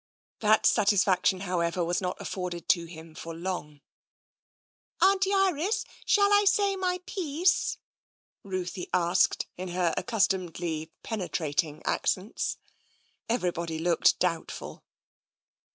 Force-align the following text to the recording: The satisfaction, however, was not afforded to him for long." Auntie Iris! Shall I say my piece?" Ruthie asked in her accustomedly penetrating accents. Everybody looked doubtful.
The 0.39 0.59
satisfaction, 0.63 1.41
however, 1.41 1.83
was 1.85 2.01
not 2.01 2.19
afforded 2.19 2.67
to 2.69 2.85
him 2.85 3.13
for 3.13 3.35
long." 3.35 3.81
Auntie 4.99 5.31
Iris! 5.31 5.85
Shall 6.07 6.33
I 6.33 6.43
say 6.45 6.75
my 6.75 7.01
piece?" 7.05 7.77
Ruthie 8.43 8.89
asked 8.95 9.45
in 9.57 9.67
her 9.67 9.93
accustomedly 9.95 10.89
penetrating 11.03 11.83
accents. 11.85 12.57
Everybody 13.29 13.77
looked 13.77 14.17
doubtful. 14.17 14.83